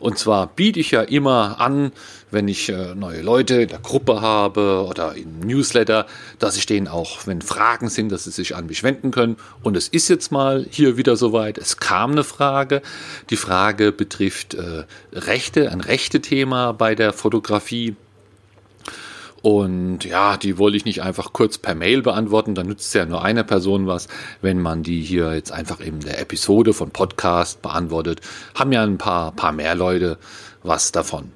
Und 0.00 0.18
zwar 0.18 0.46
biete 0.48 0.80
ich 0.80 0.90
ja 0.90 1.02
immer 1.02 1.60
an, 1.60 1.92
wenn 2.30 2.48
ich 2.48 2.70
äh, 2.70 2.94
neue 2.94 3.20
Leute 3.20 3.62
in 3.62 3.68
der 3.68 3.78
Gruppe 3.80 4.22
habe 4.22 4.86
oder 4.88 5.14
im 5.14 5.40
Newsletter, 5.40 6.06
dass 6.38 6.56
ich 6.56 6.64
denen 6.64 6.88
auch, 6.88 7.26
wenn 7.26 7.42
Fragen 7.42 7.90
sind, 7.90 8.10
dass 8.10 8.24
sie 8.24 8.30
sich 8.30 8.56
an 8.56 8.66
mich 8.66 8.82
wenden 8.82 9.10
können. 9.10 9.36
Und 9.62 9.76
es 9.76 9.88
ist 9.88 10.08
jetzt 10.08 10.32
mal 10.32 10.66
hier 10.70 10.96
wieder 10.96 11.16
soweit. 11.16 11.58
Es 11.58 11.76
kam 11.76 12.12
eine 12.12 12.24
Frage. 12.24 12.80
Die 13.28 13.36
Frage 13.36 13.92
betrifft 13.92 14.54
äh, 14.54 14.84
Rechte, 15.12 15.70
ein 15.70 15.82
Rechte-Thema 15.82 16.72
bei 16.72 16.94
der 16.94 17.12
Fotografie. 17.12 17.94
Und 19.42 20.04
ja, 20.04 20.36
die 20.36 20.58
wollte 20.58 20.76
ich 20.76 20.84
nicht 20.84 21.02
einfach 21.02 21.32
kurz 21.32 21.56
per 21.56 21.74
Mail 21.74 22.02
beantworten, 22.02 22.54
dann 22.54 22.66
nützt 22.66 22.94
ja 22.94 23.06
nur 23.06 23.24
eine 23.24 23.42
Person 23.42 23.86
was. 23.86 24.08
Wenn 24.42 24.60
man 24.60 24.82
die 24.82 25.00
hier 25.00 25.34
jetzt 25.34 25.52
einfach 25.52 25.80
in 25.80 26.00
der 26.00 26.20
Episode 26.20 26.74
von 26.74 26.90
Podcast 26.90 27.62
beantwortet, 27.62 28.20
haben 28.54 28.72
ja 28.72 28.82
ein 28.82 28.98
paar, 28.98 29.32
paar 29.32 29.52
mehr 29.52 29.74
Leute 29.74 30.18
was 30.62 30.92
davon. 30.92 31.32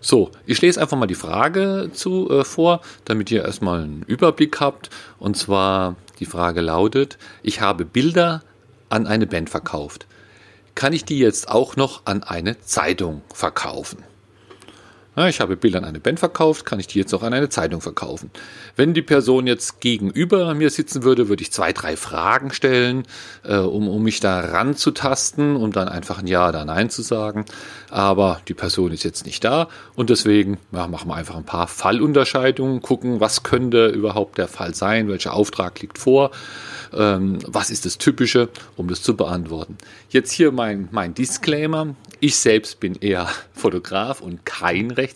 So, 0.00 0.30
ich 0.46 0.60
lese 0.60 0.80
einfach 0.80 0.96
mal 0.96 1.06
die 1.06 1.14
Frage 1.14 1.90
zu 1.92 2.30
äh, 2.30 2.44
vor, 2.44 2.80
damit 3.04 3.30
ihr 3.30 3.44
erstmal 3.44 3.82
einen 3.82 4.02
Überblick 4.02 4.60
habt. 4.60 4.90
Und 5.18 5.36
zwar 5.36 5.96
die 6.20 6.26
Frage 6.26 6.60
lautet, 6.60 7.18
ich 7.42 7.60
habe 7.60 7.84
Bilder 7.84 8.42
an 8.88 9.06
eine 9.06 9.26
Band 9.26 9.50
verkauft. 9.50 10.06
Kann 10.74 10.92
ich 10.92 11.04
die 11.04 11.18
jetzt 11.18 11.48
auch 11.48 11.76
noch 11.76 12.02
an 12.04 12.22
eine 12.22 12.60
Zeitung 12.60 13.22
verkaufen? 13.34 14.04
Ich 15.26 15.40
habe 15.40 15.56
Bilder 15.56 15.78
an 15.78 15.84
eine 15.84 16.00
Band 16.00 16.20
verkauft, 16.20 16.64
kann 16.64 16.78
ich 16.78 16.86
die 16.86 16.98
jetzt 16.98 17.12
auch 17.14 17.22
an 17.22 17.32
eine 17.32 17.48
Zeitung 17.48 17.80
verkaufen. 17.80 18.30
Wenn 18.76 18.94
die 18.94 19.02
Person 19.02 19.46
jetzt 19.46 19.80
gegenüber 19.80 20.54
mir 20.54 20.70
sitzen 20.70 21.02
würde, 21.02 21.28
würde 21.28 21.42
ich 21.42 21.50
zwei, 21.50 21.72
drei 21.72 21.96
Fragen 21.96 22.52
stellen, 22.52 23.04
äh, 23.42 23.56
um, 23.56 23.88
um 23.88 24.02
mich 24.02 24.20
da 24.20 24.38
ranzutasten, 24.38 25.56
um 25.56 25.72
dann 25.72 25.88
einfach 25.88 26.18
ein 26.18 26.26
Ja 26.26 26.48
oder 26.48 26.64
Nein 26.64 26.90
zu 26.90 27.02
sagen. 27.02 27.46
Aber 27.90 28.40
die 28.48 28.54
Person 28.54 28.92
ist 28.92 29.02
jetzt 29.02 29.26
nicht 29.26 29.42
da 29.44 29.68
und 29.96 30.10
deswegen 30.10 30.58
ja, 30.72 30.86
machen 30.86 31.08
wir 31.08 31.16
einfach 31.16 31.36
ein 31.36 31.44
paar 31.44 31.68
Fallunterscheidungen, 31.68 32.82
gucken, 32.82 33.20
was 33.20 33.42
könnte 33.42 33.88
überhaupt 33.88 34.38
der 34.38 34.48
Fall 34.48 34.74
sein, 34.74 35.08
welcher 35.08 35.32
Auftrag 35.32 35.80
liegt 35.80 35.98
vor, 35.98 36.30
ähm, 36.92 37.38
was 37.46 37.70
ist 37.70 37.86
das 37.86 37.98
Typische, 37.98 38.48
um 38.76 38.88
das 38.88 39.02
zu 39.02 39.16
beantworten. 39.16 39.78
Jetzt 40.10 40.32
hier 40.32 40.52
mein, 40.52 40.88
mein 40.92 41.14
Disclaimer. 41.14 41.94
Ich 42.20 42.36
selbst 42.36 42.80
bin 42.80 42.94
eher 42.94 43.28
Fotograf 43.52 44.20
und 44.20 44.44
kein 44.44 44.90
Rechtsanwalt. 44.90 45.07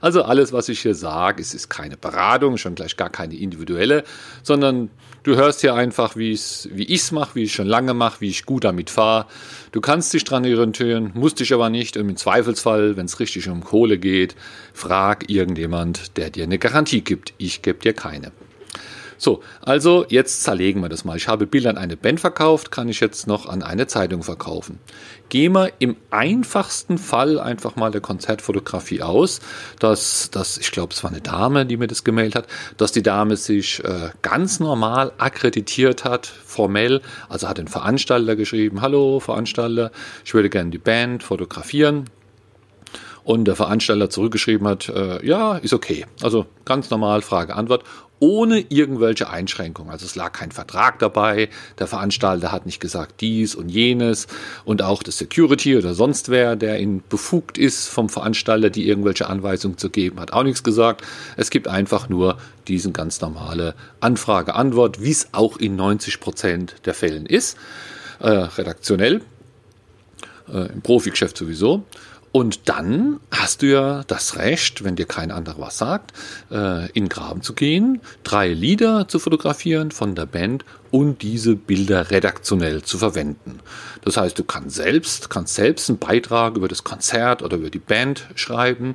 Also 0.00 0.22
alles, 0.22 0.52
was 0.52 0.68
ich 0.68 0.80
hier 0.80 0.94
sage, 0.94 1.40
ist, 1.40 1.54
ist 1.54 1.68
keine 1.68 1.96
Beratung, 1.96 2.56
schon 2.58 2.74
gleich 2.74 2.96
gar 2.96 3.10
keine 3.10 3.36
individuelle, 3.36 4.04
sondern 4.42 4.90
du 5.22 5.36
hörst 5.36 5.60
hier 5.60 5.74
einfach, 5.74 6.16
wie 6.16 6.32
ich 6.32 6.68
es 6.90 7.12
mache, 7.12 7.34
wie 7.34 7.44
ich 7.44 7.52
schon 7.52 7.66
lange 7.66 7.94
mache, 7.94 8.20
wie 8.20 8.30
ich 8.30 8.46
gut 8.46 8.64
damit 8.64 8.90
fahre. 8.90 9.26
Du 9.72 9.80
kannst 9.80 10.12
dich 10.14 10.24
dran 10.24 10.44
orientieren, 10.44 11.12
musst 11.14 11.40
dich 11.40 11.52
aber 11.52 11.70
nicht. 11.70 11.96
Und 11.96 12.08
im 12.08 12.16
Zweifelsfall, 12.16 12.96
wenn 12.96 13.06
es 13.06 13.20
richtig 13.20 13.48
um 13.48 13.62
Kohle 13.62 13.98
geht, 13.98 14.36
frag 14.72 15.28
irgendjemand, 15.28 16.16
der 16.16 16.30
dir 16.30 16.44
eine 16.44 16.58
Garantie 16.58 17.02
gibt. 17.02 17.34
Ich 17.38 17.62
gebe 17.62 17.78
dir 17.78 17.92
keine. 17.92 18.32
So, 19.18 19.42
also 19.62 20.04
jetzt 20.08 20.42
zerlegen 20.42 20.82
wir 20.82 20.88
das 20.88 21.04
mal. 21.04 21.16
Ich 21.16 21.28
habe 21.28 21.46
Bilder 21.46 21.70
an 21.70 21.78
eine 21.78 21.96
Band 21.96 22.20
verkauft, 22.20 22.70
kann 22.70 22.88
ich 22.88 23.00
jetzt 23.00 23.26
noch 23.26 23.46
an 23.48 23.62
eine 23.62 23.86
Zeitung 23.86 24.22
verkaufen. 24.22 24.78
Gehen 25.28 25.52
wir 25.52 25.72
im 25.78 25.96
einfachsten 26.10 26.98
Fall 26.98 27.40
einfach 27.40 27.76
mal 27.76 27.90
der 27.90 28.00
Konzertfotografie 28.00 29.02
aus, 29.02 29.40
dass, 29.78 30.30
dass 30.30 30.58
ich 30.58 30.70
glaube, 30.70 30.92
es 30.92 31.02
war 31.02 31.10
eine 31.10 31.20
Dame, 31.20 31.66
die 31.66 31.76
mir 31.76 31.88
das 31.88 32.04
gemeldet 32.04 32.36
hat, 32.36 32.46
dass 32.76 32.92
die 32.92 33.02
Dame 33.02 33.36
sich 33.36 33.82
äh, 33.84 34.10
ganz 34.22 34.60
normal 34.60 35.12
akkreditiert 35.18 36.04
hat, 36.04 36.26
formell, 36.26 37.00
also 37.28 37.48
hat 37.48 37.58
den 37.58 37.68
Veranstalter 37.68 38.36
geschrieben, 38.36 38.82
hallo 38.82 39.18
Veranstalter, 39.20 39.90
ich 40.24 40.34
würde 40.34 40.50
gerne 40.50 40.70
die 40.70 40.78
Band 40.78 41.22
fotografieren, 41.22 42.04
und 43.26 43.46
der 43.46 43.56
Veranstalter 43.56 44.08
zurückgeschrieben 44.08 44.68
hat, 44.68 44.88
äh, 44.88 45.26
ja, 45.26 45.56
ist 45.56 45.72
okay. 45.72 46.06
Also 46.22 46.46
ganz 46.64 46.90
normal 46.90 47.22
Frage-Antwort 47.22 47.82
ohne 48.18 48.60
irgendwelche 48.68 49.28
Einschränkungen. 49.28 49.90
Also 49.90 50.06
es 50.06 50.14
lag 50.14 50.32
kein 50.32 50.52
Vertrag 50.52 50.98
dabei, 50.98 51.48
der 51.78 51.86
Veranstalter 51.86 52.52
hat 52.52 52.66
nicht 52.66 52.80
gesagt 52.80 53.20
dies 53.20 53.54
und 53.54 53.68
jenes 53.68 54.26
und 54.64 54.82
auch 54.82 55.02
das 55.02 55.18
Security 55.18 55.76
oder 55.76 55.94
sonst 55.94 56.28
wer, 56.28 56.56
der 56.56 56.80
ihn 56.80 57.02
befugt 57.08 57.58
ist 57.58 57.88
vom 57.88 58.08
Veranstalter, 58.08 58.70
die 58.70 58.88
irgendwelche 58.88 59.28
Anweisungen 59.28 59.78
zu 59.78 59.90
geben, 59.90 60.20
hat 60.20 60.32
auch 60.32 60.44
nichts 60.44 60.62
gesagt. 60.62 61.02
Es 61.36 61.50
gibt 61.50 61.68
einfach 61.68 62.08
nur 62.08 62.38
diesen 62.68 62.92
ganz 62.92 63.20
normale 63.20 63.74
Anfrage-Antwort, 64.00 65.02
wie 65.02 65.10
es 65.10 65.28
auch 65.32 65.56
in 65.58 65.76
90 65.76 66.20
Prozent 66.20 66.76
der 66.84 66.94
Fällen 66.94 67.26
ist, 67.26 67.56
äh, 68.20 68.28
redaktionell, 68.28 69.20
äh, 70.52 70.72
im 70.72 70.80
Profigeschäft 70.80 71.36
sowieso. 71.36 71.84
Und 72.36 72.68
dann 72.68 73.18
hast 73.30 73.62
du 73.62 73.66
ja 73.66 74.04
das 74.08 74.36
Recht, 74.36 74.84
wenn 74.84 74.94
dir 74.94 75.06
kein 75.06 75.30
anderer 75.30 75.58
was 75.58 75.78
sagt, 75.78 76.12
äh, 76.50 76.84
in 76.88 77.04
den 77.04 77.08
Graben 77.08 77.40
zu 77.40 77.54
gehen, 77.54 78.02
drei 78.24 78.48
Lieder 78.48 79.08
zu 79.08 79.18
fotografieren 79.18 79.90
von 79.90 80.14
der 80.14 80.26
Band 80.26 80.62
und 80.90 81.22
diese 81.22 81.56
Bilder 81.56 82.10
redaktionell 82.10 82.82
zu 82.82 82.98
verwenden. 82.98 83.60
Das 84.04 84.18
heißt, 84.18 84.38
du 84.38 84.44
kannst 84.44 84.76
selbst, 84.76 85.30
kannst 85.30 85.54
selbst 85.54 85.88
einen 85.88 85.98
Beitrag 85.98 86.58
über 86.58 86.68
das 86.68 86.84
Konzert 86.84 87.42
oder 87.42 87.56
über 87.56 87.70
die 87.70 87.78
Band 87.78 88.26
schreiben 88.34 88.92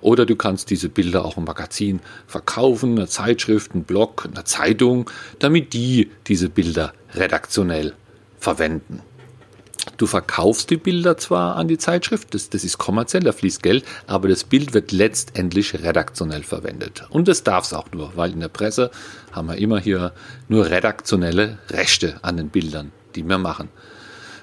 oder 0.00 0.24
du 0.24 0.36
kannst 0.36 0.70
diese 0.70 0.88
Bilder 0.88 1.24
auch 1.24 1.36
im 1.36 1.46
Magazin 1.46 1.98
verkaufen, 2.28 2.96
einer 2.96 3.08
Zeitschrift, 3.08 3.72
einem 3.72 3.82
Blog, 3.82 4.28
einer 4.32 4.44
Zeitung, 4.44 5.10
damit 5.40 5.72
die 5.72 6.12
diese 6.28 6.48
Bilder 6.48 6.92
redaktionell 7.12 7.94
verwenden. 8.38 9.02
Du 9.96 10.06
verkaufst 10.06 10.70
die 10.70 10.76
Bilder 10.76 11.16
zwar 11.16 11.56
an 11.56 11.68
die 11.68 11.78
Zeitschrift, 11.78 12.34
das, 12.34 12.50
das 12.50 12.64
ist 12.64 12.78
kommerziell, 12.78 13.22
da 13.22 13.32
fließt 13.32 13.62
Geld, 13.62 13.84
aber 14.06 14.28
das 14.28 14.44
Bild 14.44 14.74
wird 14.74 14.92
letztendlich 14.92 15.74
redaktionell 15.74 16.42
verwendet. 16.42 17.04
Und 17.10 17.28
das 17.28 17.44
darf 17.44 17.64
es 17.64 17.72
auch 17.72 17.90
nur, 17.92 18.16
weil 18.16 18.32
in 18.32 18.40
der 18.40 18.48
Presse 18.48 18.90
haben 19.32 19.48
wir 19.48 19.56
immer 19.56 19.78
hier 19.78 20.12
nur 20.48 20.70
redaktionelle 20.70 21.58
Rechte 21.70 22.18
an 22.22 22.36
den 22.36 22.48
Bildern, 22.48 22.92
die 23.14 23.28
wir 23.28 23.38
machen. 23.38 23.68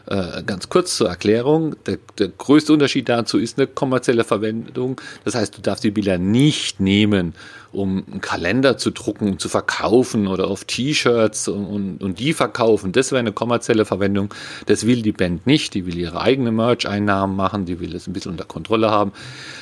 Äh, 0.07 0.43
ganz 0.43 0.67
kurz 0.69 0.97
zur 0.97 1.09
Erklärung, 1.09 1.75
der, 1.85 1.99
der, 2.17 2.29
größte 2.29 2.73
Unterschied 2.73 3.07
dazu 3.07 3.37
ist 3.37 3.57
eine 3.57 3.67
kommerzielle 3.67 4.23
Verwendung. 4.23 4.99
Das 5.25 5.35
heißt, 5.35 5.57
du 5.57 5.61
darfst 5.61 5.83
die 5.83 5.91
Bilder 5.91 6.17
nicht 6.17 6.79
nehmen, 6.79 7.35
um 7.71 8.03
einen 8.11 8.19
Kalender 8.19 8.77
zu 8.77 8.91
drucken, 8.91 9.37
zu 9.37 9.47
verkaufen 9.47 10.27
oder 10.27 10.47
auf 10.47 10.65
T-Shirts 10.65 11.47
und, 11.47 11.65
und, 11.65 12.03
und, 12.03 12.19
die 12.19 12.33
verkaufen. 12.33 12.91
Das 12.91 13.11
wäre 13.11 13.19
eine 13.19 13.31
kommerzielle 13.31 13.85
Verwendung. 13.85 14.33
Das 14.65 14.87
will 14.87 15.03
die 15.03 15.11
Band 15.11 15.45
nicht. 15.45 15.75
Die 15.75 15.85
will 15.85 15.97
ihre 15.97 16.19
eigene 16.19 16.51
Merch-Einnahmen 16.51 17.35
machen, 17.35 17.65
die 17.65 17.79
will 17.79 17.95
es 17.95 18.07
ein 18.07 18.13
bisschen 18.13 18.31
unter 18.31 18.45
Kontrolle 18.45 18.89
haben. 18.89 19.13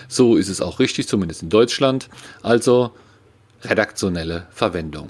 So 0.08 0.38
ist 0.38 0.50
es 0.50 0.62
auch 0.62 0.80
richtig, 0.80 1.08
zumindest 1.08 1.44
in 1.44 1.50
Deutschland. 1.50 2.10
Also 2.42 2.92
redaktionelle 3.64 4.48
Verwendung. 4.52 5.10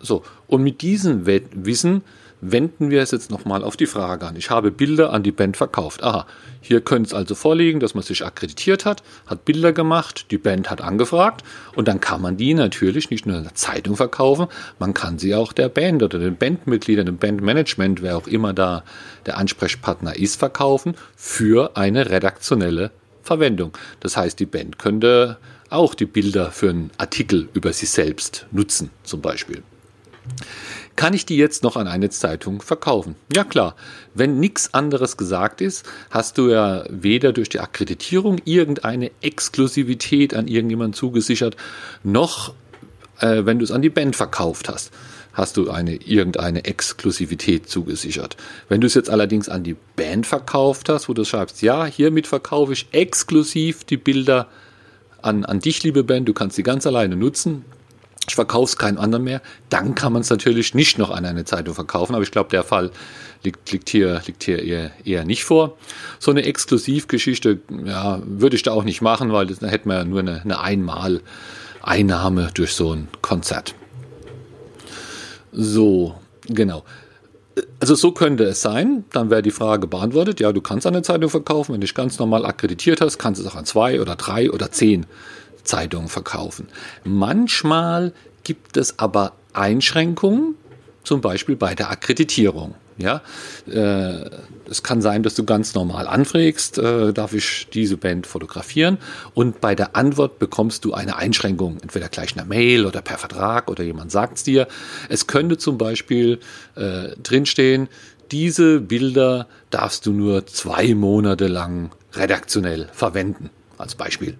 So, 0.00 0.22
und 0.46 0.62
mit 0.62 0.82
diesem 0.82 1.26
Wissen 1.26 2.02
wenden 2.40 2.90
wir 2.90 3.02
es 3.02 3.10
jetzt 3.10 3.30
nochmal 3.30 3.64
auf 3.64 3.76
die 3.76 3.86
Frage 3.86 4.26
an. 4.26 4.36
Ich 4.36 4.50
habe 4.50 4.70
Bilder 4.70 5.12
an 5.12 5.22
die 5.22 5.32
Band 5.32 5.56
verkauft. 5.56 6.02
Aha, 6.02 6.26
hier 6.60 6.80
könnte 6.80 7.08
es 7.08 7.14
also 7.14 7.34
vorliegen, 7.34 7.80
dass 7.80 7.94
man 7.94 8.04
sich 8.04 8.24
akkreditiert 8.24 8.84
hat, 8.84 9.02
hat 9.26 9.44
Bilder 9.44 9.72
gemacht, 9.72 10.26
die 10.30 10.38
Band 10.38 10.70
hat 10.70 10.80
angefragt 10.80 11.44
und 11.74 11.88
dann 11.88 12.00
kann 12.00 12.20
man 12.20 12.36
die 12.36 12.54
natürlich 12.54 13.10
nicht 13.10 13.26
nur 13.26 13.36
in 13.36 13.44
der 13.44 13.54
Zeitung 13.54 13.96
verkaufen, 13.96 14.46
man 14.78 14.94
kann 14.94 15.18
sie 15.18 15.34
auch 15.34 15.52
der 15.52 15.68
Band 15.68 16.02
oder 16.02 16.18
den 16.18 16.36
Bandmitgliedern, 16.36 17.06
dem 17.06 17.18
Bandmanagement, 17.18 18.02
wer 18.02 18.16
auch 18.16 18.26
immer 18.26 18.52
da 18.52 18.84
der 19.26 19.38
Ansprechpartner 19.38 20.16
ist, 20.16 20.36
verkaufen 20.36 20.94
für 21.16 21.76
eine 21.76 22.10
redaktionelle 22.10 22.90
Verwendung. 23.22 23.72
Das 24.00 24.16
heißt, 24.16 24.38
die 24.40 24.46
Band 24.46 24.78
könnte 24.78 25.38
auch 25.70 25.94
die 25.94 26.06
Bilder 26.06 26.50
für 26.50 26.70
einen 26.70 26.90
Artikel 26.96 27.48
über 27.52 27.72
sich 27.72 27.90
selbst 27.90 28.46
nutzen, 28.50 28.90
zum 29.02 29.20
Beispiel. 29.20 29.62
Kann 30.96 31.14
ich 31.14 31.26
die 31.26 31.36
jetzt 31.36 31.62
noch 31.62 31.76
an 31.76 31.86
eine 31.86 32.10
Zeitung 32.10 32.60
verkaufen? 32.60 33.14
Ja 33.34 33.44
klar, 33.44 33.76
wenn 34.14 34.40
nichts 34.40 34.74
anderes 34.74 35.16
gesagt 35.16 35.60
ist, 35.60 35.86
hast 36.10 36.38
du 36.38 36.48
ja 36.48 36.84
weder 36.88 37.32
durch 37.32 37.48
die 37.48 37.60
Akkreditierung 37.60 38.38
irgendeine 38.44 39.12
Exklusivität 39.20 40.34
an 40.34 40.48
irgendjemanden 40.48 40.94
zugesichert, 40.94 41.56
noch 42.02 42.52
äh, 43.20 43.44
wenn 43.44 43.58
du 43.58 43.64
es 43.64 43.70
an 43.70 43.82
die 43.82 43.90
Band 43.90 44.16
verkauft 44.16 44.68
hast, 44.68 44.90
hast 45.32 45.56
du 45.56 45.70
eine 45.70 45.94
irgendeine 45.94 46.64
Exklusivität 46.64 47.68
zugesichert. 47.68 48.36
Wenn 48.68 48.80
du 48.80 48.88
es 48.88 48.94
jetzt 48.94 49.08
allerdings 49.08 49.48
an 49.48 49.62
die 49.62 49.76
Band 49.94 50.26
verkauft 50.26 50.88
hast, 50.88 51.08
wo 51.08 51.14
du 51.14 51.24
schreibst, 51.24 51.62
ja, 51.62 51.84
hiermit 51.84 52.26
verkaufe 52.26 52.72
ich 52.72 52.88
exklusiv 52.90 53.84
die 53.84 53.96
Bilder 53.96 54.48
an, 55.22 55.44
an 55.44 55.60
dich, 55.60 55.82
liebe 55.84 56.02
Band, 56.02 56.28
du 56.28 56.32
kannst 56.32 56.56
sie 56.56 56.62
ganz 56.62 56.86
alleine 56.86 57.16
nutzen, 57.16 57.64
ich 58.28 58.34
verkaufe 58.34 58.70
es 58.70 58.76
keinem 58.76 58.98
anderen 58.98 59.24
mehr, 59.24 59.40
dann 59.70 59.94
kann 59.94 60.12
man 60.12 60.22
es 60.22 60.30
natürlich 60.30 60.74
nicht 60.74 60.98
noch 60.98 61.10
an 61.10 61.24
eine 61.24 61.44
Zeitung 61.44 61.74
verkaufen. 61.74 62.14
Aber 62.14 62.22
ich 62.22 62.30
glaube, 62.30 62.50
der 62.50 62.62
Fall 62.62 62.90
liegt, 63.42 63.70
liegt 63.72 63.88
hier, 63.88 64.20
liegt 64.26 64.44
hier 64.44 64.62
eher, 64.62 64.90
eher 65.04 65.24
nicht 65.24 65.44
vor. 65.44 65.76
So 66.18 66.30
eine 66.30 66.44
Exklusivgeschichte 66.44 67.60
ja, 67.84 68.20
würde 68.24 68.56
ich 68.56 68.62
da 68.62 68.72
auch 68.72 68.84
nicht 68.84 69.00
machen, 69.00 69.32
weil 69.32 69.46
da 69.46 69.66
hätten 69.66 69.88
wir 69.88 69.98
ja 69.98 70.04
nur 70.04 70.20
eine, 70.20 70.42
eine 70.42 70.60
Einmal-Einnahme 70.60 72.50
durch 72.54 72.72
so 72.72 72.92
ein 72.92 73.08
Konzert. 73.22 73.74
So, 75.52 76.14
genau. 76.46 76.84
Also 77.80 77.96
so 77.96 78.12
könnte 78.12 78.44
es 78.44 78.62
sein, 78.62 79.04
dann 79.12 79.30
wäre 79.30 79.42
die 79.42 79.50
Frage 79.50 79.88
beantwortet, 79.88 80.38
ja, 80.38 80.52
du 80.52 80.60
kannst 80.60 80.86
eine 80.86 81.02
Zeitung 81.02 81.28
verkaufen, 81.28 81.72
wenn 81.72 81.80
du 81.80 81.86
dich 81.86 81.94
ganz 81.94 82.18
normal 82.18 82.46
akkreditiert 82.46 83.00
hast, 83.00 83.18
kannst 83.18 83.40
du 83.40 83.44
es 83.44 83.50
auch 83.50 83.56
an 83.56 83.64
zwei 83.64 84.00
oder 84.00 84.14
drei 84.14 84.50
oder 84.50 84.70
zehn 84.70 85.06
Zeitungen 85.68 86.08
verkaufen. 86.08 86.68
Manchmal 87.04 88.12
gibt 88.42 88.76
es 88.76 88.98
aber 88.98 89.32
Einschränkungen, 89.52 90.54
zum 91.04 91.20
Beispiel 91.20 91.56
bei 91.56 91.74
der 91.74 91.90
Akkreditierung. 91.90 92.74
Ja, 92.98 93.22
äh, 93.70 94.28
es 94.68 94.82
kann 94.82 95.00
sein, 95.00 95.22
dass 95.22 95.36
du 95.36 95.44
ganz 95.44 95.72
normal 95.74 96.08
anfragst, 96.08 96.78
äh, 96.78 97.12
darf 97.12 97.32
ich 97.32 97.68
diese 97.72 97.96
Band 97.96 98.26
fotografieren? 98.26 98.98
Und 99.34 99.60
bei 99.60 99.76
der 99.76 99.94
Antwort 99.94 100.40
bekommst 100.40 100.84
du 100.84 100.94
eine 100.94 101.16
Einschränkung, 101.16 101.78
entweder 101.80 102.08
gleich 102.08 102.32
in 102.32 102.38
der 102.38 102.44
Mail 102.44 102.86
oder 102.86 103.00
per 103.00 103.16
Vertrag 103.16 103.70
oder 103.70 103.84
jemand 103.84 104.10
sagt 104.10 104.38
es 104.38 104.42
dir. 104.42 104.66
Es 105.08 105.28
könnte 105.28 105.58
zum 105.58 105.78
Beispiel 105.78 106.40
äh, 106.74 107.10
drinstehen, 107.22 107.88
diese 108.32 108.80
Bilder 108.80 109.46
darfst 109.70 110.04
du 110.04 110.12
nur 110.12 110.46
zwei 110.46 110.94
Monate 110.94 111.46
lang 111.46 111.92
redaktionell 112.14 112.88
verwenden, 112.92 113.50
als 113.78 113.94
Beispiel. 113.94 114.36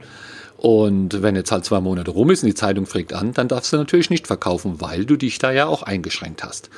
Und 0.59 1.23
wenn 1.23 1.37
jetzt 1.37 1.53
halt 1.53 1.65
zwei 1.65 1.81
Monate 1.81 2.11
rum 2.11 2.31
ist 2.31 2.43
und 2.43 2.49
die 2.49 2.55
Zeitung 2.55 2.87
fragt 2.87 3.13
an, 3.13 3.33
dann 3.33 3.47
darfst 3.47 3.73
du 3.73 3.77
natürlich 3.77 4.11
nicht 4.11 4.27
verkaufen, 4.27 4.81
weil 4.81 5.05
du 5.05 5.17
dich 5.17 5.39
da 5.39 5.53
ja 5.53 5.67
auch 5.67 5.85
eingeschränkt 5.85 6.43
hast. 6.43 6.69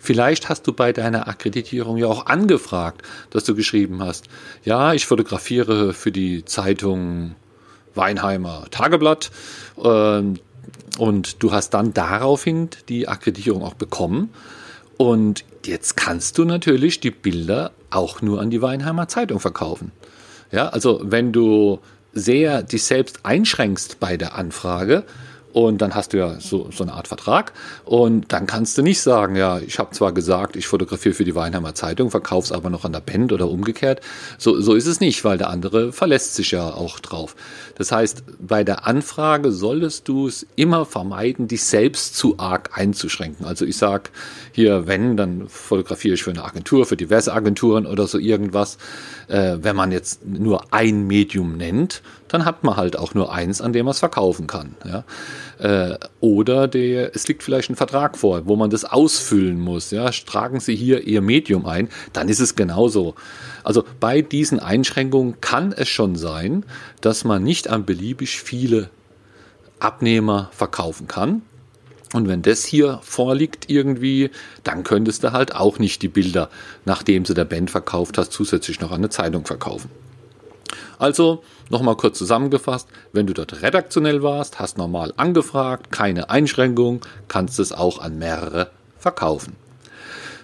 Vielleicht 0.00 0.48
hast 0.48 0.66
du 0.66 0.72
bei 0.72 0.94
deiner 0.94 1.28
Akkreditierung 1.28 1.98
ja 1.98 2.06
auch 2.06 2.26
angefragt, 2.26 3.02
dass 3.28 3.44
du 3.44 3.54
geschrieben 3.54 4.02
hast, 4.02 4.26
ja, 4.64 4.94
ich 4.94 5.04
fotografiere 5.04 5.92
für 5.92 6.12
die 6.12 6.46
Zeitung 6.46 7.34
Weinheimer 7.94 8.66
Tageblatt 8.70 9.30
ähm, 9.82 10.38
und 10.96 11.42
du 11.42 11.52
hast 11.52 11.70
dann 11.70 11.92
daraufhin 11.92 12.70
die 12.88 13.06
Akkreditierung 13.06 13.62
auch 13.62 13.74
bekommen. 13.74 14.30
Und 14.96 15.44
jetzt 15.64 15.96
kannst 15.96 16.38
du 16.38 16.46
natürlich 16.46 17.00
die 17.00 17.10
Bilder 17.10 17.72
auch 17.90 18.22
nur 18.22 18.40
an 18.40 18.48
die 18.48 18.62
Weinheimer 18.62 19.08
Zeitung 19.08 19.40
verkaufen. 19.40 19.92
Ja, 20.52 20.68
also 20.68 21.00
wenn 21.02 21.32
du 21.32 21.80
sehr 22.16 22.62
dich 22.62 22.82
selbst 22.84 23.20
einschränkst 23.24 24.00
bei 24.00 24.16
der 24.16 24.34
Anfrage, 24.34 25.04
und 25.56 25.80
dann 25.80 25.94
hast 25.94 26.12
du 26.12 26.18
ja 26.18 26.38
so, 26.38 26.68
so 26.70 26.84
eine 26.84 26.92
Art 26.92 27.08
Vertrag. 27.08 27.54
Und 27.86 28.30
dann 28.30 28.46
kannst 28.46 28.76
du 28.76 28.82
nicht 28.82 29.00
sagen, 29.00 29.36
ja, 29.36 29.58
ich 29.58 29.78
habe 29.78 29.90
zwar 29.92 30.12
gesagt, 30.12 30.54
ich 30.54 30.66
fotografiere 30.66 31.14
für 31.14 31.24
die 31.24 31.34
Weinheimer 31.34 31.74
Zeitung, 31.74 32.10
verkauf's 32.10 32.52
aber 32.52 32.68
noch 32.68 32.84
an 32.84 32.92
der 32.92 33.00
Band 33.00 33.32
oder 33.32 33.48
umgekehrt. 33.48 34.02
So, 34.36 34.60
so 34.60 34.74
ist 34.74 34.84
es 34.86 35.00
nicht, 35.00 35.24
weil 35.24 35.38
der 35.38 35.48
andere 35.48 35.94
verlässt 35.94 36.34
sich 36.34 36.50
ja 36.50 36.68
auch 36.68 37.00
drauf. 37.00 37.34
Das 37.78 37.90
heißt, 37.90 38.22
bei 38.38 38.64
der 38.64 38.86
Anfrage 38.86 39.50
solltest 39.50 40.08
du 40.08 40.26
es 40.26 40.46
immer 40.56 40.84
vermeiden, 40.84 41.48
dich 41.48 41.64
selbst 41.64 42.16
zu 42.16 42.38
arg 42.38 42.72
einzuschränken. 42.74 43.46
Also 43.46 43.64
ich 43.64 43.78
sag 43.78 44.10
hier, 44.52 44.86
wenn, 44.86 45.16
dann 45.16 45.48
fotografiere 45.48 46.16
ich 46.16 46.22
für 46.22 46.32
eine 46.32 46.44
Agentur, 46.44 46.84
für 46.84 46.98
diverse 46.98 47.32
Agenturen 47.32 47.86
oder 47.86 48.06
so 48.06 48.18
irgendwas. 48.18 48.76
Äh, 49.28 49.56
wenn 49.62 49.74
man 49.74 49.90
jetzt 49.90 50.26
nur 50.26 50.74
ein 50.74 51.06
Medium 51.06 51.56
nennt, 51.56 52.02
dann 52.28 52.44
hat 52.44 52.64
man 52.64 52.76
halt 52.76 52.98
auch 52.98 53.14
nur 53.14 53.32
eins, 53.32 53.60
an 53.60 53.72
dem 53.72 53.86
man 53.86 53.92
es 53.92 53.98
verkaufen 53.98 54.46
kann. 54.46 54.74
Ja? 54.84 55.04
Äh, 55.58 55.98
oder 56.20 56.68
der, 56.68 57.14
es 57.14 57.28
liegt 57.28 57.42
vielleicht 57.42 57.70
ein 57.70 57.76
Vertrag 57.76 58.16
vor, 58.16 58.46
wo 58.46 58.56
man 58.56 58.70
das 58.70 58.84
ausfüllen 58.84 59.60
muss. 59.60 59.90
Ja? 59.90 60.10
Tragen 60.10 60.60
Sie 60.60 60.74
hier 60.74 61.06
Ihr 61.06 61.20
Medium 61.20 61.66
ein, 61.66 61.88
dann 62.12 62.28
ist 62.28 62.40
es 62.40 62.56
genauso. 62.56 63.14
Also 63.64 63.84
bei 64.00 64.22
diesen 64.22 64.60
Einschränkungen 64.60 65.40
kann 65.40 65.72
es 65.72 65.88
schon 65.88 66.16
sein, 66.16 66.64
dass 67.00 67.24
man 67.24 67.42
nicht 67.42 67.68
an 67.68 67.84
beliebig 67.84 68.40
viele 68.40 68.90
Abnehmer 69.78 70.50
verkaufen 70.52 71.06
kann. 71.06 71.42
Und 72.12 72.28
wenn 72.28 72.42
das 72.42 72.64
hier 72.64 73.00
vorliegt 73.02 73.68
irgendwie, 73.68 74.30
dann 74.62 74.84
könntest 74.84 75.24
du 75.24 75.32
halt 75.32 75.54
auch 75.54 75.78
nicht 75.78 76.02
die 76.02 76.08
Bilder, 76.08 76.48
nachdem 76.84 77.24
du 77.24 77.34
der 77.34 77.44
Band 77.44 77.70
verkauft 77.70 78.16
hast, 78.16 78.32
zusätzlich 78.32 78.80
noch 78.80 78.90
an 78.90 78.98
eine 78.98 79.10
Zeitung 79.10 79.44
verkaufen. 79.44 79.90
Also 80.98 81.42
nochmal 81.70 81.96
kurz 81.96 82.18
zusammengefasst, 82.18 82.88
wenn 83.12 83.26
du 83.26 83.34
dort 83.34 83.62
redaktionell 83.62 84.22
warst, 84.22 84.58
hast 84.58 84.78
normal 84.78 85.12
angefragt, 85.16 85.92
keine 85.92 86.30
Einschränkung, 86.30 87.04
kannst 87.28 87.58
es 87.58 87.72
auch 87.72 88.00
an 88.00 88.18
mehrere 88.18 88.70
verkaufen. 88.98 89.56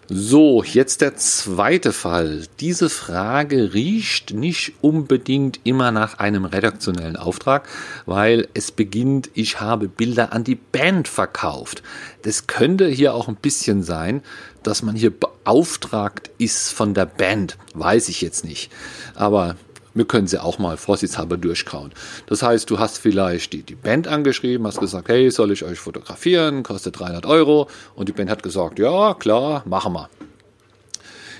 So, 0.08 0.62
jetzt 0.62 1.00
der 1.00 1.16
zweite 1.16 1.92
Fall. 1.92 2.42
Diese 2.60 2.90
Frage 2.90 3.72
riecht 3.72 4.34
nicht 4.34 4.74
unbedingt 4.82 5.60
immer 5.64 5.90
nach 5.90 6.18
einem 6.18 6.44
redaktionellen 6.44 7.16
Auftrag, 7.16 7.66
weil 8.04 8.46
es 8.52 8.72
beginnt, 8.72 9.30
ich 9.32 9.60
habe 9.60 9.88
Bilder 9.88 10.34
an 10.34 10.44
die 10.44 10.56
Band 10.56 11.08
verkauft. 11.08 11.82
Das 12.22 12.46
könnte 12.46 12.88
hier 12.88 13.14
auch 13.14 13.28
ein 13.28 13.36
bisschen 13.36 13.82
sein, 13.82 14.22
dass 14.62 14.82
man 14.82 14.96
hier 14.96 15.12
beauftragt 15.18 16.30
ist 16.36 16.72
von 16.72 16.92
der 16.92 17.06
Band. 17.06 17.56
Weiß 17.72 18.10
ich 18.10 18.20
jetzt 18.20 18.44
nicht. 18.44 18.70
Aber 19.14 19.56
wir 19.94 20.04
können 20.04 20.26
sie 20.26 20.42
auch 20.42 20.58
mal 20.58 20.76
vorsichtshalber 20.76 21.36
durchkauen. 21.36 21.92
Das 22.26 22.42
heißt, 22.42 22.68
du 22.70 22.78
hast 22.78 22.98
vielleicht 22.98 23.52
die, 23.52 23.62
die 23.62 23.74
Band 23.74 24.08
angeschrieben, 24.08 24.66
hast 24.66 24.80
gesagt, 24.80 25.08
hey, 25.08 25.30
soll 25.30 25.52
ich 25.52 25.64
euch 25.64 25.78
fotografieren, 25.78 26.62
kostet 26.62 26.98
300 26.98 27.26
Euro. 27.26 27.68
Und 27.94 28.08
die 28.08 28.12
Band 28.12 28.30
hat 28.30 28.42
gesagt, 28.42 28.78
ja, 28.78 29.14
klar, 29.14 29.62
machen 29.66 29.92
wir. 29.92 30.08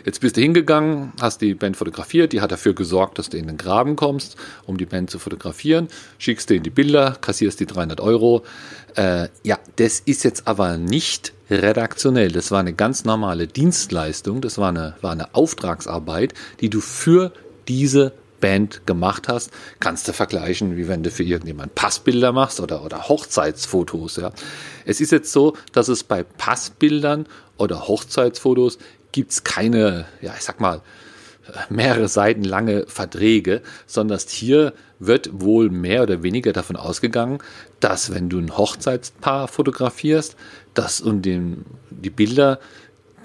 Jetzt 0.04 0.20
bist 0.20 0.36
du 0.36 0.40
hingegangen, 0.40 1.12
hast 1.20 1.40
die 1.42 1.54
Band 1.54 1.76
fotografiert, 1.76 2.32
die 2.32 2.40
hat 2.40 2.50
dafür 2.50 2.74
gesorgt, 2.74 3.18
dass 3.18 3.28
du 3.28 3.38
in 3.38 3.46
den 3.46 3.56
Graben 3.56 3.94
kommst, 3.94 4.36
um 4.66 4.76
die 4.76 4.84
Band 4.84 5.10
zu 5.10 5.20
fotografieren, 5.20 5.86
schickst 6.18 6.50
denen 6.50 6.64
die 6.64 6.70
Bilder, 6.70 7.16
kassierst 7.20 7.60
die 7.60 7.66
300 7.66 8.00
Euro. 8.00 8.42
Äh, 8.96 9.28
ja, 9.44 9.58
das 9.76 10.00
ist 10.00 10.24
jetzt 10.24 10.48
aber 10.48 10.76
nicht 10.76 11.32
redaktionell. 11.50 12.32
Das 12.32 12.50
war 12.50 12.58
eine 12.58 12.72
ganz 12.72 13.04
normale 13.04 13.46
Dienstleistung, 13.46 14.40
das 14.40 14.58
war 14.58 14.70
eine, 14.70 14.96
war 15.02 15.12
eine 15.12 15.36
Auftragsarbeit, 15.36 16.34
die 16.60 16.68
du 16.68 16.80
für 16.80 17.32
diese 17.68 18.12
Band 18.42 18.86
gemacht 18.86 19.28
hast, 19.28 19.50
kannst 19.80 20.06
du 20.06 20.12
vergleichen, 20.12 20.76
wie 20.76 20.88
wenn 20.88 21.02
du 21.02 21.10
für 21.10 21.22
irgendjemand 21.22 21.74
Passbilder 21.74 22.32
machst 22.32 22.60
oder, 22.60 22.84
oder 22.84 23.08
Hochzeitsfotos. 23.08 24.16
Ja. 24.16 24.32
Es 24.84 25.00
ist 25.00 25.12
jetzt 25.12 25.32
so, 25.32 25.56
dass 25.72 25.88
es 25.88 26.04
bei 26.04 26.22
Passbildern 26.22 27.26
oder 27.56 27.88
Hochzeitsfotos 27.88 28.76
gibt 29.12 29.30
es 29.30 29.44
keine, 29.44 30.06
ja, 30.20 30.34
ich 30.36 30.42
sag 30.42 30.60
mal, 30.60 30.82
mehrere 31.68 32.08
Seiten 32.08 32.44
lange 32.44 32.84
Verträge, 32.86 33.62
sondern 33.86 34.20
hier 34.28 34.74
wird 34.98 35.30
wohl 35.32 35.70
mehr 35.70 36.02
oder 36.02 36.22
weniger 36.22 36.52
davon 36.52 36.76
ausgegangen, 36.76 37.38
dass 37.80 38.14
wenn 38.14 38.28
du 38.28 38.38
ein 38.38 38.56
Hochzeitspaar 38.56 39.48
fotografierst, 39.48 40.36
dass 40.74 41.00
und 41.00 41.22
den, 41.22 41.64
die 41.90 42.10
Bilder 42.10 42.58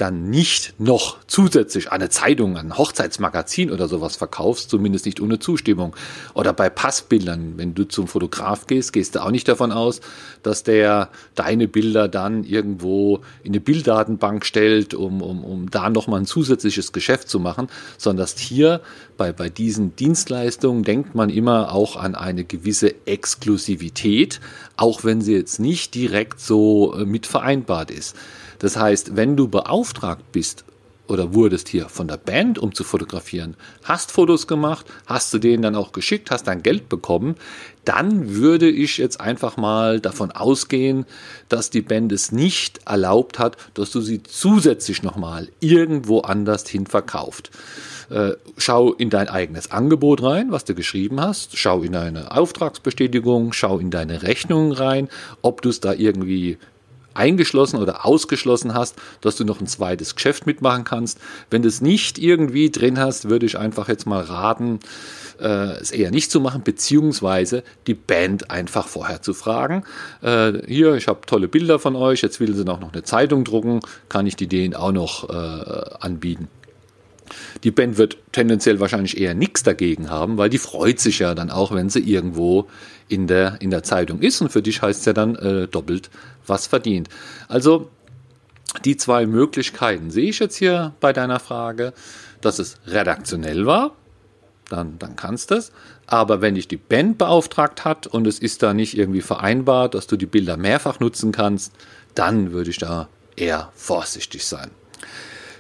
dann 0.01 0.29
nicht 0.29 0.73
noch 0.79 1.17
zusätzlich 1.27 1.91
eine 1.91 2.09
Zeitung, 2.09 2.57
ein 2.57 2.77
Hochzeitsmagazin 2.77 3.71
oder 3.71 3.87
sowas 3.87 4.15
verkaufst, 4.15 4.69
zumindest 4.69 5.05
nicht 5.05 5.21
ohne 5.21 5.39
Zustimmung. 5.39 5.95
Oder 6.33 6.53
bei 6.53 6.69
Passbildern, 6.69 7.53
wenn 7.57 7.73
du 7.73 7.83
zum 7.85 8.07
Fotograf 8.07 8.67
gehst, 8.67 8.93
gehst 8.93 9.15
du 9.15 9.23
auch 9.23 9.31
nicht 9.31 9.47
davon 9.47 9.71
aus, 9.71 10.01
dass 10.43 10.63
der 10.63 11.09
deine 11.35 11.67
Bilder 11.67 12.07
dann 12.07 12.43
irgendwo 12.43 13.21
in 13.43 13.51
eine 13.51 13.59
Bilddatenbank 13.59 14.45
stellt, 14.45 14.93
um, 14.93 15.21
um, 15.21 15.43
um 15.43 15.69
da 15.69 15.89
nochmal 15.89 16.21
ein 16.21 16.25
zusätzliches 16.25 16.91
Geschäft 16.91 17.29
zu 17.29 17.39
machen, 17.39 17.67
sondern 17.97 18.23
dass 18.23 18.37
hier 18.37 18.81
bei, 19.17 19.31
bei 19.33 19.49
diesen 19.49 19.95
Dienstleistungen 19.95 20.83
denkt 20.83 21.15
man 21.15 21.29
immer 21.29 21.73
auch 21.73 21.95
an 21.95 22.15
eine 22.15 22.43
gewisse 22.43 22.93
Exklusivität, 23.05 24.39
auch 24.75 25.03
wenn 25.03 25.21
sie 25.21 25.33
jetzt 25.33 25.59
nicht 25.59 25.95
direkt 25.95 26.39
so 26.39 26.93
äh, 26.93 27.05
mit 27.05 27.25
vereinbart 27.25 27.91
ist. 27.91 28.15
Das 28.59 28.75
heißt, 28.75 29.15
wenn 29.15 29.35
du 29.35 29.47
beauftragt 29.87 30.31
bist 30.31 30.65
oder 31.07 31.33
wurdest 31.33 31.69
hier 31.69 31.87
von 31.87 32.09
der 32.09 32.17
Band, 32.17 32.59
um 32.59 32.75
zu 32.75 32.83
fotografieren, 32.83 33.55
hast 33.85 34.11
Fotos 34.11 34.45
gemacht, 34.45 34.85
hast 35.05 35.33
du 35.33 35.39
denen 35.39 35.63
dann 35.63 35.75
auch 35.77 35.93
geschickt, 35.93 36.31
hast 36.31 36.47
dann 36.47 36.63
Geld 36.63 36.89
bekommen, 36.89 37.35
dann 37.85 38.35
würde 38.35 38.69
ich 38.69 38.97
jetzt 38.97 39.21
einfach 39.21 39.55
mal 39.55 40.01
davon 40.01 40.31
ausgehen, 40.31 41.05
dass 41.47 41.69
die 41.69 41.81
Band 41.81 42.11
es 42.11 42.33
nicht 42.33 42.81
erlaubt 42.85 43.39
hat, 43.39 43.55
dass 43.73 43.91
du 43.91 44.01
sie 44.01 44.21
zusätzlich 44.21 45.01
nochmal 45.01 45.47
irgendwo 45.61 46.19
anders 46.19 46.67
hin 46.67 46.87
verkauft. 46.87 47.51
Äh, 48.09 48.31
schau 48.57 48.91
in 48.91 49.09
dein 49.09 49.29
eigenes 49.29 49.71
Angebot 49.71 50.21
rein, 50.21 50.51
was 50.51 50.65
du 50.65 50.75
geschrieben 50.75 51.21
hast, 51.21 51.57
schau 51.57 51.83
in 51.83 51.93
deine 51.93 52.35
Auftragsbestätigung, 52.35 53.53
schau 53.53 53.79
in 53.79 53.91
deine 53.91 54.23
Rechnung 54.23 54.73
rein, 54.73 55.07
ob 55.41 55.61
du 55.61 55.69
es 55.69 55.79
da 55.79 55.93
irgendwie 55.93 56.57
eingeschlossen 57.17 57.77
oder 57.77 58.05
ausgeschlossen 58.05 58.73
hast, 58.73 58.95
dass 59.21 59.35
du 59.35 59.43
noch 59.43 59.59
ein 59.59 59.67
zweites 59.67 60.15
Geschäft 60.15 60.45
mitmachen 60.45 60.83
kannst. 60.83 61.19
Wenn 61.49 61.61
du 61.61 61.67
es 61.67 61.81
nicht 61.81 62.17
irgendwie 62.17 62.69
drin 62.69 62.99
hast, 62.99 63.29
würde 63.29 63.45
ich 63.45 63.57
einfach 63.57 63.87
jetzt 63.87 64.05
mal 64.05 64.23
raten, 64.23 64.79
äh, 65.39 65.79
es 65.79 65.91
eher 65.91 66.11
nicht 66.11 66.31
zu 66.31 66.39
machen, 66.39 66.63
beziehungsweise 66.63 67.63
die 67.87 67.93
Band 67.93 68.51
einfach 68.51 68.87
vorher 68.87 69.21
zu 69.21 69.33
fragen. 69.33 69.83
Äh, 70.21 70.53
hier, 70.67 70.95
ich 70.95 71.07
habe 71.07 71.21
tolle 71.25 71.47
Bilder 71.47 71.79
von 71.79 71.95
euch, 71.95 72.21
jetzt 72.21 72.39
will 72.39 72.53
sie 72.53 72.63
noch 72.63 72.81
eine 72.81 73.03
Zeitung 73.03 73.43
drucken, 73.43 73.81
kann 74.09 74.27
ich 74.27 74.35
die 74.35 74.47
denen 74.47 74.75
auch 74.75 74.91
noch 74.91 75.29
äh, 75.29 75.95
anbieten. 75.99 76.47
Die 77.63 77.71
Band 77.71 77.97
wird 77.97 78.17
tendenziell 78.31 78.79
wahrscheinlich 78.79 79.17
eher 79.17 79.33
nichts 79.33 79.63
dagegen 79.63 80.09
haben, 80.09 80.37
weil 80.37 80.49
die 80.49 80.57
freut 80.57 80.99
sich 80.99 81.19
ja 81.19 81.35
dann 81.35 81.51
auch, 81.51 81.73
wenn 81.73 81.89
sie 81.89 81.99
irgendwo 81.99 82.67
in 83.07 83.27
der, 83.27 83.57
in 83.61 83.71
der 83.71 83.83
Zeitung 83.83 84.21
ist. 84.21 84.41
Und 84.41 84.51
für 84.51 84.61
dich 84.61 84.81
heißt 84.81 85.01
es 85.01 85.05
ja 85.05 85.13
dann 85.13 85.35
äh, 85.35 85.67
doppelt 85.67 86.09
was 86.45 86.67
verdient. 86.67 87.09
Also 87.47 87.89
die 88.85 88.97
zwei 88.97 89.25
Möglichkeiten 89.25 90.11
sehe 90.11 90.29
ich 90.29 90.39
jetzt 90.39 90.55
hier 90.55 90.93
bei 90.99 91.13
deiner 91.13 91.39
Frage, 91.39 91.93
dass 92.41 92.59
es 92.59 92.77
redaktionell 92.85 93.65
war, 93.65 93.95
dann, 94.69 94.99
dann 94.99 95.15
kannst 95.15 95.51
du 95.51 95.55
es. 95.55 95.71
Aber 96.05 96.41
wenn 96.41 96.55
dich 96.55 96.67
die 96.67 96.77
Band 96.77 97.17
beauftragt 97.17 97.85
hat 97.85 98.07
und 98.07 98.27
es 98.27 98.39
ist 98.39 98.63
da 98.63 98.73
nicht 98.73 98.97
irgendwie 98.97 99.21
vereinbart, 99.21 99.93
dass 99.93 100.07
du 100.07 100.17
die 100.17 100.25
Bilder 100.25 100.57
mehrfach 100.57 100.99
nutzen 100.99 101.31
kannst, 101.31 101.73
dann 102.15 102.51
würde 102.51 102.69
ich 102.69 102.77
da 102.77 103.09
eher 103.35 103.71
vorsichtig 103.75 104.45
sein. 104.45 104.71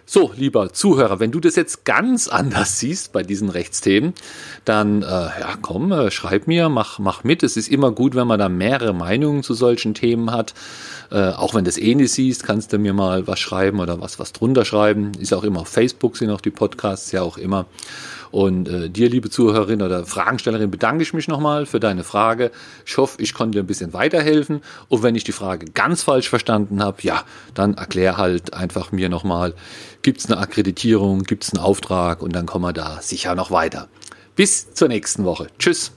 So, 0.09 0.31
lieber 0.37 0.71
Zuhörer, 0.71 1.19
wenn 1.19 1.31
du 1.31 1.41
das 1.41 1.57
jetzt 1.57 1.83
ganz 1.83 2.29
anders 2.29 2.79
siehst 2.79 3.11
bei 3.11 3.23
diesen 3.23 3.49
Rechtsthemen, 3.49 4.13
dann 4.63 5.01
äh, 5.01 5.05
ja, 5.05 5.57
komm, 5.61 5.91
äh, 5.91 6.11
schreib 6.11 6.47
mir, 6.47 6.69
mach, 6.69 6.97
mach 6.97 7.25
mit. 7.25 7.43
Es 7.43 7.57
ist 7.57 7.67
immer 7.67 7.91
gut, 7.91 8.15
wenn 8.15 8.25
man 8.25 8.39
da 8.39 8.47
mehrere 8.47 8.93
Meinungen 8.93 9.43
zu 9.43 9.53
solchen 9.53 9.93
Themen 9.93 10.31
hat. 10.31 10.53
Äh, 11.11 11.31
auch 11.31 11.55
wenn 11.55 11.65
du 11.65 11.67
das 11.67 11.77
eh 11.77 11.93
nicht 11.93 12.13
siehst, 12.13 12.45
kannst 12.45 12.71
du 12.71 12.77
mir 12.77 12.93
mal 12.93 13.27
was 13.27 13.41
schreiben 13.41 13.81
oder 13.81 13.99
was, 13.99 14.17
was 14.17 14.31
drunter 14.31 14.63
schreiben. 14.63 15.11
Ist 15.19 15.33
auch 15.33 15.43
immer 15.43 15.59
auf 15.59 15.67
Facebook, 15.67 16.15
sind 16.15 16.29
auch 16.29 16.39
die 16.39 16.51
Podcasts 16.51 17.11
ja 17.11 17.21
auch 17.21 17.37
immer. 17.37 17.65
Und 18.31 18.67
äh, 18.67 18.89
dir, 18.89 19.09
liebe 19.09 19.29
Zuhörerin 19.29 19.81
oder 19.81 20.05
Fragenstellerin, 20.05 20.71
bedanke 20.71 21.03
ich 21.03 21.13
mich 21.13 21.27
nochmal 21.27 21.65
für 21.65 21.79
deine 21.79 22.03
Frage. 22.03 22.51
Ich 22.85 22.97
hoffe, 22.97 23.21
ich 23.21 23.33
konnte 23.33 23.57
dir 23.57 23.63
ein 23.63 23.67
bisschen 23.67 23.93
weiterhelfen. 23.93 24.61
Und 24.89 25.03
wenn 25.03 25.15
ich 25.15 25.23
die 25.23 25.31
Frage 25.31 25.65
ganz 25.71 26.03
falsch 26.03 26.29
verstanden 26.29 26.83
habe, 26.83 27.01
ja, 27.01 27.23
dann 27.53 27.75
erklär 27.75 28.17
halt 28.17 28.53
einfach 28.53 28.91
mir 28.91 29.09
nochmal, 29.09 29.53
gibt 30.01 30.19
es 30.19 30.25
eine 30.27 30.37
Akkreditierung, 30.37 31.23
gibt 31.23 31.43
es 31.43 31.53
einen 31.53 31.63
Auftrag 31.63 32.21
und 32.21 32.33
dann 32.33 32.45
kommen 32.45 32.65
wir 32.65 32.73
da 32.73 33.01
sicher 33.01 33.35
noch 33.35 33.51
weiter. 33.51 33.89
Bis 34.35 34.73
zur 34.73 34.87
nächsten 34.87 35.25
Woche. 35.25 35.47
Tschüss. 35.59 35.96